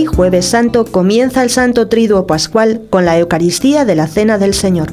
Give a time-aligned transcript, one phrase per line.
[0.00, 4.90] jueves santo, comienza el Santo Triduo Pascual con la Eucaristía de la Cena del Señor.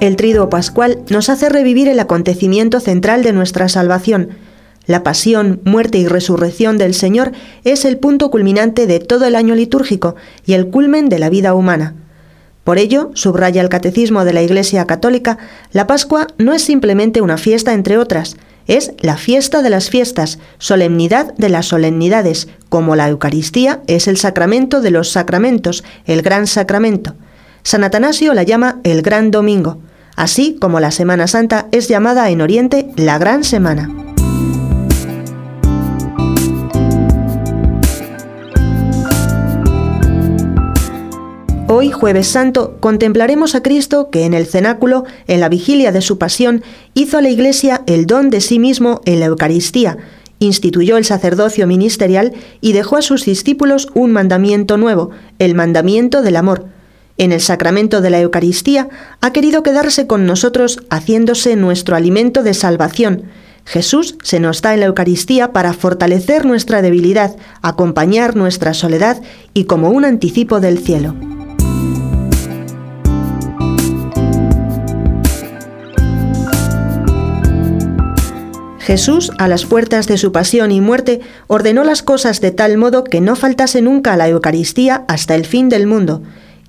[0.00, 4.30] El Triduo Pascual nos hace revivir el acontecimiento central de nuestra salvación.
[4.86, 7.30] La pasión, muerte y resurrección del Señor
[7.62, 11.54] es el punto culminante de todo el año litúrgico y el culmen de la vida
[11.54, 12.01] humana.
[12.64, 15.38] Por ello, subraya el Catecismo de la Iglesia Católica,
[15.72, 20.38] la Pascua no es simplemente una fiesta entre otras, es la fiesta de las fiestas,
[20.58, 26.46] solemnidad de las solemnidades, como la Eucaristía es el sacramento de los sacramentos, el gran
[26.46, 27.14] sacramento.
[27.64, 29.80] San Atanasio la llama el Gran Domingo
[30.16, 34.01] así como la Semana Santa es llamada en Oriente la Gran Semana.
[41.92, 46.62] Jueves santo, contemplaremos a Cristo que en el cenáculo, en la vigilia de su pasión,
[46.94, 49.98] hizo a la Iglesia el don de sí mismo en la Eucaristía,
[50.38, 56.36] instituyó el sacerdocio ministerial y dejó a sus discípulos un mandamiento nuevo, el mandamiento del
[56.36, 56.66] amor,
[57.18, 58.88] en el sacramento de la Eucaristía,
[59.20, 63.24] ha querido quedarse con nosotros haciéndose nuestro alimento de salvación.
[63.64, 69.22] Jesús se nos da en la Eucaristía para fortalecer nuestra debilidad, acompañar nuestra soledad
[69.54, 71.14] y como un anticipo del cielo.
[78.82, 83.04] Jesús, a las puertas de su pasión y muerte, ordenó las cosas de tal modo
[83.04, 86.22] que no faltase nunca la Eucaristía hasta el fin del mundo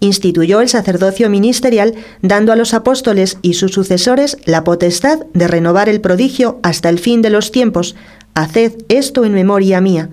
[0.06, 5.88] instituyó el sacerdocio ministerial, dando a los apóstoles y sus sucesores la potestad de renovar
[5.88, 7.96] el prodigio hasta el fin de los tiempos.
[8.34, 10.10] Haced esto en memoria mía.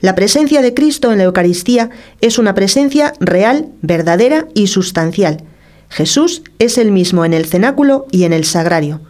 [0.00, 1.90] La presencia de Cristo en la Eucaristía
[2.20, 5.44] es una presencia real, verdadera y sustancial.
[5.88, 9.00] Jesús es el mismo en el cenáculo y en el sagrario.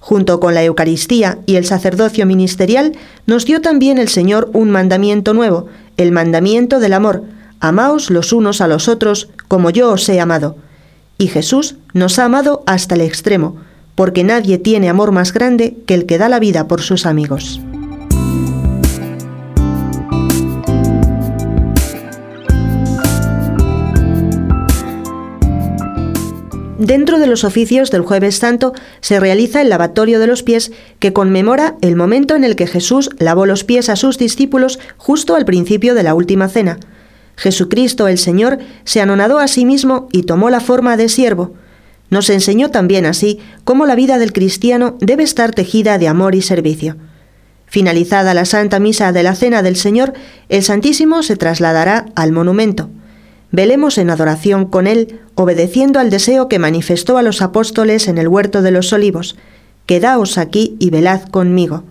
[0.00, 2.92] Junto con la Eucaristía y el sacerdocio ministerial,
[3.26, 7.24] nos dio también el Señor un mandamiento nuevo, el mandamiento del amor,
[7.60, 10.56] Amaos los unos a los otros como yo os he amado.
[11.18, 13.56] Y Jesús nos ha amado hasta el extremo,
[13.94, 17.60] porque nadie tiene amor más grande que el que da la vida por sus amigos.
[26.86, 30.70] Dentro de los oficios del jueves santo se realiza el lavatorio de los pies
[31.00, 35.34] que conmemora el momento en el que Jesús lavó los pies a sus discípulos justo
[35.34, 36.78] al principio de la última cena.
[37.34, 41.54] Jesucristo el Señor se anonadó a sí mismo y tomó la forma de siervo.
[42.08, 46.42] Nos enseñó también así cómo la vida del cristiano debe estar tejida de amor y
[46.42, 46.96] servicio.
[47.66, 50.12] Finalizada la Santa Misa de la Cena del Señor,
[50.48, 52.90] el Santísimo se trasladará al monumento.
[53.52, 58.28] Velemos en adoración con él, obedeciendo al deseo que manifestó a los apóstoles en el
[58.28, 59.36] huerto de los olivos.
[59.86, 61.84] Quedaos aquí y velad conmigo.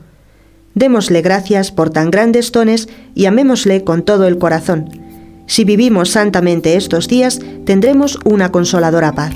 [0.73, 4.89] Démosle gracias por tan grandes dones y amémosle con todo el corazón
[5.47, 9.33] si vivimos santamente estos días, tendremos una consoladora paz.